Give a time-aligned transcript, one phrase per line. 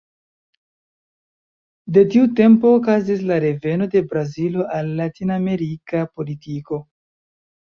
[1.97, 6.83] De tiu tempo okazis la reveno de Brazilo al latinamerika politiko.